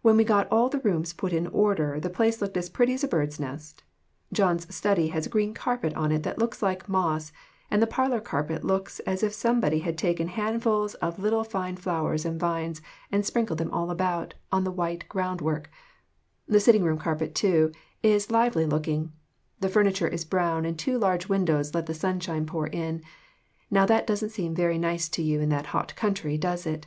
[0.00, 3.02] When we got all the rooms put in order the place looked as pretty as
[3.02, 3.82] a bird's nest.
[4.32, 7.32] John's study has a green carpet on it that looks like moss,
[7.68, 12.24] and the parlor carpet looks as if somebody had taken handfuls of little fine flowers
[12.24, 15.72] and vines, and sprinkled them all about on the white ground AUNT HANNAH S LETTER
[15.74, 16.52] TO HER SISTER.
[16.52, 16.54] / work.
[16.54, 17.72] The sitting room carpet, too,
[18.04, 19.12] is lively looking,
[19.58, 23.02] the furniture is brown, and two large windows let the sunshine pour in
[23.68, 26.86] now that doesn't seem very nice to you in that hot country, does it